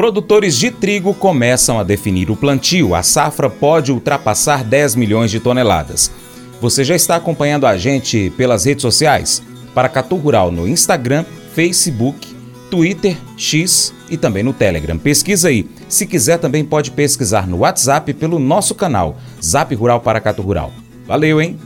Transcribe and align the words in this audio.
Produtores 0.00 0.56
de 0.56 0.70
trigo 0.70 1.12
começam 1.12 1.78
a 1.78 1.82
definir 1.82 2.30
o 2.30 2.34
plantio. 2.34 2.94
A 2.94 3.02
safra 3.02 3.50
pode 3.50 3.92
ultrapassar 3.92 4.64
10 4.64 4.94
milhões 4.94 5.30
de 5.30 5.38
toneladas. 5.38 6.10
Você 6.58 6.82
já 6.82 6.96
está 6.96 7.16
acompanhando 7.16 7.66
a 7.66 7.76
gente 7.76 8.32
pelas 8.34 8.64
redes 8.64 8.80
sociais? 8.80 9.42
Paracatu 9.74 10.16
Rural 10.16 10.50
no 10.50 10.66
Instagram, 10.66 11.26
Facebook, 11.54 12.34
Twitter, 12.70 13.14
X 13.36 13.92
e 14.08 14.16
também 14.16 14.42
no 14.42 14.54
Telegram. 14.54 14.96
Pesquisa 14.96 15.48
aí. 15.48 15.68
Se 15.86 16.06
quiser, 16.06 16.38
também 16.38 16.64
pode 16.64 16.92
pesquisar 16.92 17.46
no 17.46 17.58
WhatsApp 17.58 18.14
pelo 18.14 18.38
nosso 18.38 18.74
canal, 18.74 19.18
Zap 19.44 19.74
Rural 19.74 20.00
Paracatu 20.00 20.40
Rural. 20.40 20.72
Valeu, 21.06 21.42
hein? 21.42 21.58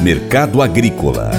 Mercado 0.00 0.62
Agrícola 0.62 1.32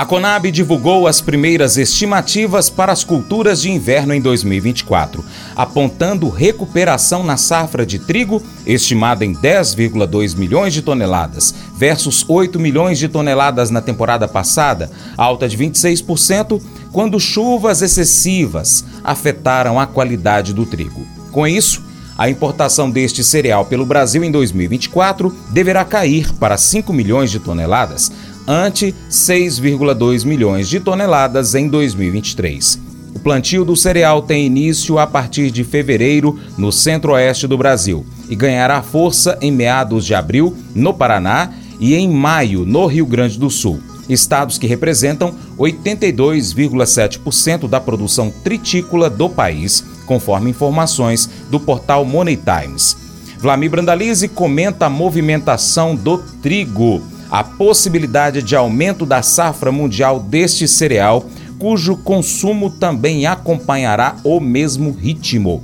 A 0.00 0.06
Conab 0.06 0.50
divulgou 0.50 1.06
as 1.06 1.20
primeiras 1.20 1.76
estimativas 1.76 2.70
para 2.70 2.90
as 2.90 3.04
culturas 3.04 3.60
de 3.60 3.70
inverno 3.70 4.14
em 4.14 4.20
2024, 4.22 5.22
apontando 5.54 6.30
recuperação 6.30 7.22
na 7.22 7.36
safra 7.36 7.84
de 7.84 7.98
trigo, 7.98 8.42
estimada 8.64 9.26
em 9.26 9.34
10,2 9.34 10.38
milhões 10.38 10.72
de 10.72 10.80
toneladas, 10.80 11.54
versus 11.76 12.24
8 12.26 12.58
milhões 12.58 12.98
de 12.98 13.08
toneladas 13.08 13.68
na 13.68 13.82
temporada 13.82 14.26
passada, 14.26 14.90
alta 15.18 15.46
de 15.46 15.58
26%, 15.58 16.62
quando 16.90 17.20
chuvas 17.20 17.82
excessivas 17.82 18.82
afetaram 19.04 19.78
a 19.78 19.86
qualidade 19.86 20.54
do 20.54 20.64
trigo. 20.64 21.06
Com 21.30 21.46
isso, 21.46 21.90
a 22.20 22.28
importação 22.28 22.90
deste 22.90 23.24
cereal 23.24 23.64
pelo 23.64 23.86
Brasil 23.86 24.22
em 24.22 24.30
2024 24.30 25.34
deverá 25.48 25.86
cair 25.86 26.30
para 26.34 26.58
5 26.58 26.92
milhões 26.92 27.30
de 27.30 27.38
toneladas, 27.38 28.12
ante 28.46 28.94
6,2 29.10 30.24
milhões 30.24 30.68
de 30.68 30.80
toneladas 30.80 31.54
em 31.54 31.68
2023. 31.68 32.78
O 33.14 33.18
plantio 33.18 33.64
do 33.64 33.76
cereal 33.76 34.22
tem 34.22 34.46
início 34.46 34.98
a 34.98 35.06
partir 35.06 35.50
de 35.50 35.64
fevereiro 35.64 36.38
no 36.56 36.70
centro-oeste 36.70 37.46
do 37.46 37.58
Brasil 37.58 38.06
e 38.28 38.36
ganhará 38.36 38.82
força 38.82 39.36
em 39.40 39.50
meados 39.50 40.06
de 40.06 40.14
abril 40.14 40.56
no 40.74 40.94
Paraná 40.94 41.50
e 41.78 41.94
em 41.94 42.08
maio 42.08 42.64
no 42.64 42.86
Rio 42.86 43.06
Grande 43.06 43.38
do 43.38 43.50
Sul, 43.50 43.80
estados 44.08 44.58
que 44.58 44.66
representam 44.66 45.34
82,7% 45.58 47.68
da 47.68 47.80
produção 47.80 48.32
tritícola 48.44 49.10
do 49.10 49.28
país, 49.28 49.84
conforme 50.06 50.50
informações 50.50 51.28
do 51.50 51.58
portal 51.58 52.04
Money 52.04 52.38
Times. 52.38 52.96
Vlamir 53.38 53.70
Brandalize 53.70 54.28
comenta 54.28 54.86
a 54.86 54.90
movimentação 54.90 55.96
do 55.96 56.18
trigo 56.42 57.02
a 57.30 57.44
possibilidade 57.44 58.42
de 58.42 58.56
aumento 58.56 59.06
da 59.06 59.22
safra 59.22 59.70
mundial 59.70 60.18
deste 60.18 60.66
cereal, 60.66 61.24
cujo 61.58 61.96
consumo 61.96 62.70
também 62.70 63.26
acompanhará 63.26 64.16
o 64.24 64.40
mesmo 64.40 64.90
ritmo. 64.90 65.62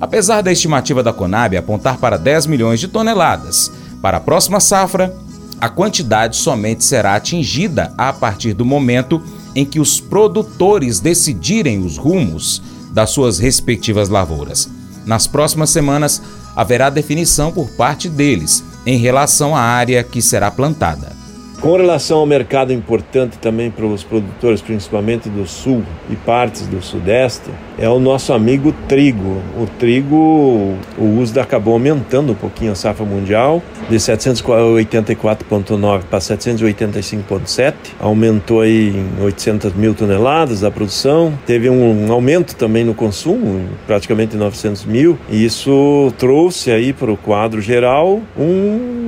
Apesar 0.00 0.40
da 0.40 0.50
estimativa 0.50 1.02
da 1.02 1.12
Conab 1.12 1.56
apontar 1.56 1.98
para 1.98 2.16
10 2.16 2.46
milhões 2.46 2.80
de 2.80 2.88
toneladas, 2.88 3.70
para 4.00 4.16
a 4.16 4.20
próxima 4.20 4.58
safra, 4.58 5.14
a 5.60 5.68
quantidade 5.68 6.36
somente 6.36 6.82
será 6.82 7.14
atingida 7.14 7.92
a 7.96 8.12
partir 8.12 8.52
do 8.52 8.64
momento 8.64 9.22
em 9.54 9.64
que 9.64 9.78
os 9.78 10.00
produtores 10.00 10.98
decidirem 10.98 11.84
os 11.84 11.98
rumos 11.98 12.62
das 12.90 13.10
suas 13.10 13.38
respectivas 13.38 14.08
lavouras. 14.08 14.68
Nas 15.06 15.26
próximas 15.26 15.70
semanas, 15.70 16.22
haverá 16.56 16.90
definição 16.90 17.52
por 17.52 17.68
parte 17.70 18.08
deles 18.08 18.64
em 18.86 18.96
relação 18.96 19.54
à 19.54 19.60
área 19.60 20.02
que 20.02 20.20
será 20.20 20.50
plantada. 20.50 21.21
Com 21.62 21.76
relação 21.76 22.18
ao 22.18 22.26
mercado 22.26 22.72
importante 22.72 23.38
também 23.38 23.70
para 23.70 23.86
os 23.86 24.02
produtores, 24.02 24.60
principalmente 24.60 25.28
do 25.28 25.46
sul 25.46 25.84
e 26.10 26.16
partes 26.16 26.66
do 26.66 26.82
sudeste, 26.82 27.48
é 27.78 27.88
o 27.88 28.00
nosso 28.00 28.32
amigo 28.32 28.74
trigo. 28.88 29.40
O 29.56 29.64
trigo, 29.78 30.74
o 30.98 31.20
uso 31.20 31.38
acabou 31.38 31.74
aumentando 31.74 32.32
um 32.32 32.34
pouquinho 32.34 32.72
a 32.72 32.74
safra 32.74 33.06
mundial, 33.06 33.62
de 33.88 33.94
784,9 33.94 36.02
para 36.10 36.18
785,7, 36.18 37.74
aumentou 38.00 38.66
em 38.66 39.06
800 39.22 39.72
mil 39.74 39.94
toneladas 39.94 40.64
a 40.64 40.70
produção, 40.70 41.32
teve 41.46 41.70
um 41.70 42.10
aumento 42.10 42.56
também 42.56 42.82
no 42.82 42.92
consumo, 42.92 43.68
praticamente 43.86 44.36
900 44.36 44.84
mil, 44.84 45.16
e 45.30 45.44
isso 45.44 46.12
trouxe 46.18 46.72
aí 46.72 46.92
para 46.92 47.12
o 47.12 47.16
quadro 47.16 47.60
geral 47.60 48.20
um 48.36 49.01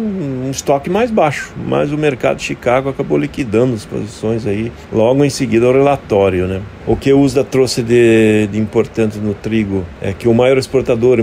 estoque 0.54 0.88
mais 0.88 1.10
baixo, 1.10 1.53
mas 1.66 1.92
o 1.92 1.98
mercado 1.98 2.41
Chicago 2.41 2.88
acabou 2.88 3.19
liquidando 3.19 3.75
as 3.75 3.84
posições 3.84 4.47
aí 4.47 4.72
logo 4.92 5.25
em 5.25 5.31
seguida 5.31 5.66
ao 5.66 5.72
relatório, 5.72 6.47
né? 6.47 6.60
O 6.87 6.97
que 6.97 7.10
o 7.12 7.20
USDA 7.20 7.42
trouxe 7.42 7.82
de, 7.82 8.47
de 8.53 8.59
importante 8.59 9.19
no 9.19 9.32
trigo 9.32 9.84
é 10.03 10.12
que 10.12 10.28
o 10.28 10.34
maior 10.34 10.59
exportador 10.59 11.16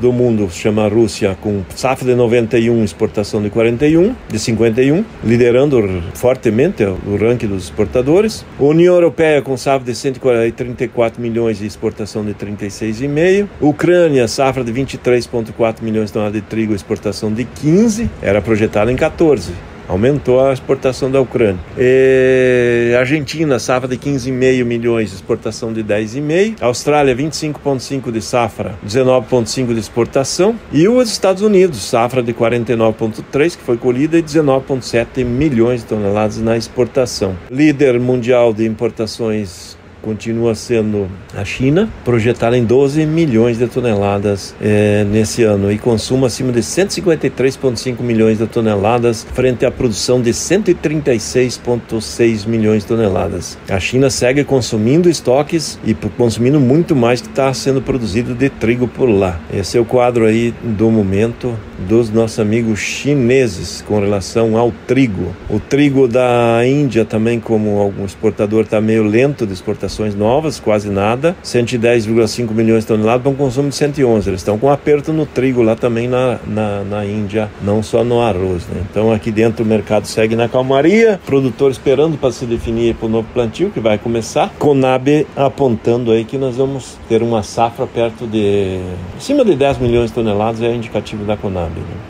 do 0.00 0.10
mundo 0.10 0.48
chama 0.50 0.86
a 0.86 0.88
Rússia, 0.88 1.36
com 1.38 1.62
safra 1.74 2.06
de 2.06 2.14
91, 2.14 2.82
exportação 2.82 3.42
de 3.42 3.50
41, 3.50 4.14
de 4.26 4.38
51, 4.38 5.04
liderando 5.22 6.02
fortemente 6.14 6.82
o 6.82 7.16
ranking 7.20 7.46
dos 7.46 7.64
exportadores. 7.64 8.44
A 8.58 8.62
União 8.62 8.94
Europeia 8.94 9.42
com 9.42 9.54
safra 9.56 9.84
de 9.84 9.94
134 9.94 11.20
milhões 11.20 11.60
e 11.60 11.66
exportação 11.66 12.24
de 12.24 12.32
36,5. 12.32 13.48
Ucrânia, 13.60 14.26
safra 14.26 14.64
de 14.64 14.72
23,4 14.72 15.82
milhões 15.82 16.06
de 16.06 16.14
toneladas 16.14 16.40
de 16.40 16.46
trigo, 16.46 16.74
exportação 16.74 17.30
de 17.30 17.44
15, 17.44 18.10
era 18.22 18.40
projetada 18.56 18.90
em 18.90 18.96
14 18.96 19.52
aumentou 19.86 20.44
a 20.44 20.52
exportação 20.52 21.08
da 21.10 21.20
Ucrânia. 21.20 21.60
E 21.78 22.92
Argentina, 22.98 23.56
safra 23.58 23.86
de 23.86 23.96
15,5 23.96 24.64
milhões, 24.64 25.12
exportação 25.12 25.72
de 25.72 25.84
10,5. 25.84 26.56
Austrália, 26.60 27.14
25,5 27.14 28.10
de 28.10 28.20
safra, 28.20 28.74
19,5 28.84 29.74
de 29.74 29.78
exportação. 29.78 30.56
E 30.72 30.88
os 30.88 31.08
Estados 31.08 31.42
Unidos, 31.42 31.78
safra 31.82 32.20
de 32.20 32.32
49,3 32.32 33.56
que 33.56 33.62
foi 33.62 33.76
colhida 33.76 34.18
e 34.18 34.22
19,7 34.22 35.24
milhões 35.24 35.82
de 35.82 35.86
toneladas 35.86 36.38
na 36.38 36.56
exportação. 36.56 37.36
Líder 37.48 38.00
mundial 38.00 38.52
de 38.52 38.66
importações 38.66 39.76
continua 40.06 40.54
sendo 40.54 41.08
a 41.36 41.44
China, 41.44 41.90
projetada 42.04 42.56
em 42.56 42.64
12 42.64 43.04
milhões 43.04 43.58
de 43.58 43.66
toneladas 43.66 44.54
é, 44.62 45.02
nesse 45.02 45.42
ano 45.42 45.72
e 45.72 45.78
consumo 45.78 46.26
acima 46.26 46.52
de 46.52 46.60
153,5 46.60 48.00
milhões 48.02 48.38
de 48.38 48.46
toneladas, 48.46 49.26
frente 49.34 49.66
à 49.66 49.70
produção 49.70 50.22
de 50.22 50.30
136,6 50.30 52.46
milhões 52.46 52.82
de 52.82 52.88
toneladas. 52.88 53.58
A 53.68 53.80
China 53.80 54.08
segue 54.08 54.44
consumindo 54.44 55.10
estoques 55.10 55.76
e 55.84 55.92
consumindo 56.16 56.60
muito 56.60 56.94
mais 56.94 57.20
que 57.20 57.26
está 57.26 57.52
sendo 57.52 57.82
produzido 57.82 58.32
de 58.32 58.48
trigo 58.48 58.86
por 58.86 59.08
lá. 59.08 59.40
Esse 59.52 59.76
é 59.76 59.80
o 59.80 59.84
quadro 59.84 60.24
aí 60.24 60.54
do 60.62 60.88
momento 60.88 61.52
dos 61.88 62.10
nossos 62.10 62.38
amigos 62.38 62.78
chineses 62.78 63.82
com 63.86 63.98
relação 63.98 64.56
ao 64.56 64.72
trigo. 64.86 65.34
O 65.50 65.58
trigo 65.58 66.06
da 66.06 66.64
Índia 66.64 67.04
também, 67.04 67.40
como 67.40 67.80
algum 67.80 68.04
exportador, 68.04 68.62
está 68.62 68.80
meio 68.80 69.02
lento 69.02 69.44
de 69.44 69.52
exportação 69.52 69.95
novas, 70.14 70.60
quase 70.60 70.88
nada, 70.90 71.36
110,5 71.44 72.50
milhões 72.52 72.82
de 72.84 72.88
toneladas 72.88 73.22
para 73.22 73.30
um 73.30 73.34
consumo 73.34 73.68
de 73.68 73.74
111. 73.74 74.30
Eles 74.30 74.40
estão 74.40 74.58
com 74.58 74.70
aperto 74.70 75.12
no 75.12 75.26
trigo 75.26 75.62
lá 75.62 75.74
também 75.74 76.08
na, 76.08 76.38
na, 76.46 76.84
na 76.84 77.04
Índia, 77.04 77.50
não 77.62 77.82
só 77.82 78.04
no 78.04 78.20
arroz. 78.20 78.66
Né? 78.66 78.82
Então 78.90 79.12
aqui 79.12 79.30
dentro 79.30 79.64
o 79.64 79.66
mercado 79.66 80.06
segue 80.06 80.36
na 80.36 80.48
calmaria, 80.48 81.20
produtor 81.24 81.70
esperando 81.70 82.16
para 82.16 82.32
se 82.32 82.44
definir 82.46 82.94
para 82.94 83.06
o 83.06 83.08
novo 83.08 83.28
plantio 83.32 83.70
que 83.70 83.80
vai 83.80 83.98
começar. 83.98 84.52
Conab 84.58 85.26
apontando 85.36 86.10
aí 86.12 86.24
que 86.24 86.38
nós 86.38 86.56
vamos 86.56 86.98
ter 87.08 87.22
uma 87.22 87.42
safra 87.42 87.86
perto 87.86 88.26
de 88.26 88.80
acima 89.16 89.44
de 89.44 89.54
10 89.54 89.78
milhões 89.78 90.10
de 90.10 90.14
toneladas, 90.14 90.62
é 90.62 90.74
indicativo 90.74 91.24
da 91.24 91.36
Conab. 91.36 91.72
Né? 91.72 92.06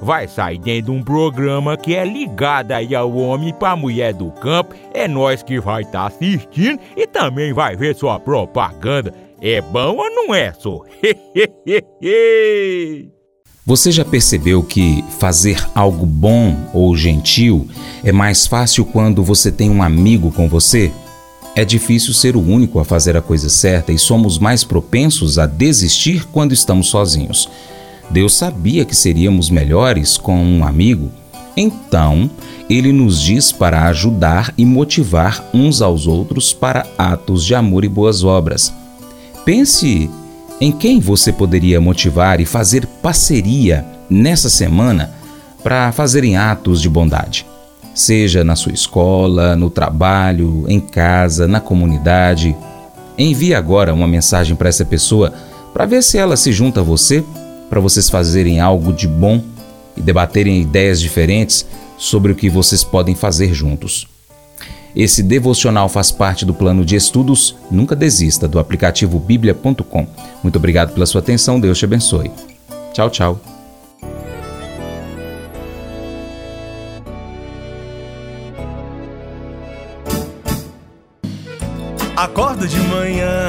vai 0.00 0.26
sair 0.26 0.58
dentro 0.58 0.92
de 0.92 0.98
um 0.98 1.02
programa 1.02 1.76
que 1.76 1.94
é 1.94 2.04
ligado 2.04 2.72
aí 2.72 2.94
ao 2.94 3.12
homem 3.14 3.52
para 3.52 3.76
mulher 3.76 4.14
do 4.14 4.30
campo. 4.32 4.74
É 4.94 5.06
nós 5.06 5.42
que 5.42 5.60
vai 5.60 5.82
estar 5.82 6.00
tá 6.00 6.06
assistindo 6.06 6.80
e 6.96 7.06
também 7.06 7.52
vai 7.52 7.76
ver 7.76 7.94
sua 7.94 8.18
propaganda. 8.18 9.12
É 9.40 9.60
bom 9.60 9.96
ou 9.96 10.10
não 10.10 10.34
é, 10.34 10.52
só? 10.52 10.80
Você 13.64 13.92
já 13.92 14.04
percebeu 14.04 14.62
que 14.62 15.04
fazer 15.18 15.62
algo 15.74 16.04
bom 16.04 16.56
ou 16.72 16.96
gentil 16.96 17.68
é 18.02 18.10
mais 18.10 18.46
fácil 18.46 18.84
quando 18.84 19.22
você 19.22 19.52
tem 19.52 19.70
um 19.70 19.82
amigo 19.82 20.32
com 20.32 20.48
você? 20.48 20.90
É 21.54 21.64
difícil 21.64 22.14
ser 22.14 22.36
o 22.36 22.40
único 22.40 22.80
a 22.80 22.84
fazer 22.84 23.16
a 23.16 23.22
coisa 23.22 23.48
certa 23.48 23.92
e 23.92 23.98
somos 23.98 24.38
mais 24.38 24.64
propensos 24.64 25.38
a 25.38 25.46
desistir 25.46 26.26
quando 26.32 26.52
estamos 26.52 26.88
sozinhos. 26.88 27.48
Deus 28.10 28.34
sabia 28.34 28.84
que 28.84 28.94
seríamos 28.94 29.50
melhores 29.50 30.16
com 30.16 30.36
um 30.42 30.64
amigo, 30.64 31.10
então 31.56 32.28
ele 32.68 32.92
nos 32.92 33.20
diz 33.20 33.52
para 33.52 33.86
ajudar 33.86 34.52
e 34.58 34.64
motivar 34.64 35.44
uns 35.54 35.80
aos 35.80 36.06
outros 36.06 36.52
para 36.52 36.86
atos 36.98 37.44
de 37.44 37.54
amor 37.54 37.84
e 37.84 37.88
boas 37.88 38.24
obras. 38.24 38.72
Pense 39.44 40.10
em 40.60 40.72
quem 40.72 41.00
você 41.00 41.32
poderia 41.32 41.80
motivar 41.80 42.40
e 42.40 42.44
fazer 42.44 42.86
parceria 42.86 43.84
nessa 44.08 44.50
semana 44.50 45.12
para 45.62 45.92
fazerem 45.92 46.36
atos 46.36 46.80
de 46.82 46.88
bondade? 46.88 47.46
Seja 47.94 48.44
na 48.44 48.56
sua 48.56 48.72
escola, 48.72 49.56
no 49.56 49.70
trabalho, 49.70 50.64
em 50.68 50.80
casa, 50.80 51.48
na 51.48 51.60
comunidade. 51.60 52.56
Envie 53.18 53.54
agora 53.54 53.94
uma 53.94 54.06
mensagem 54.06 54.54
para 54.54 54.68
essa 54.68 54.84
pessoa 54.84 55.32
para 55.72 55.86
ver 55.86 56.02
se 56.02 56.18
ela 56.18 56.36
se 56.36 56.52
junta 56.52 56.80
a 56.80 56.84
você 56.84 57.24
para 57.70 57.80
vocês 57.80 58.10
fazerem 58.10 58.60
algo 58.60 58.92
de 58.92 59.06
bom 59.06 59.42
e 59.96 60.02
debaterem 60.02 60.60
ideias 60.60 61.00
diferentes 61.00 61.64
sobre 61.96 62.32
o 62.32 62.34
que 62.34 62.50
vocês 62.50 62.82
podem 62.82 63.14
fazer 63.14 63.54
juntos. 63.54 64.08
Esse 64.94 65.22
devocional 65.22 65.88
faz 65.88 66.10
parte 66.10 66.44
do 66.44 66.52
plano 66.52 66.84
de 66.84 66.96
estudos 66.96 67.54
Nunca 67.70 67.94
Desista 67.94 68.48
do 68.48 68.58
aplicativo 68.58 69.20
bíblia.com. 69.20 70.06
Muito 70.42 70.56
obrigado 70.56 70.92
pela 70.92 71.06
sua 71.06 71.20
atenção, 71.20 71.60
Deus 71.60 71.78
te 71.78 71.84
abençoe. 71.84 72.30
Tchau, 72.92 73.08
tchau. 73.08 73.40
Acordo 82.16 82.68
de 82.68 82.78
manhã 82.80 83.48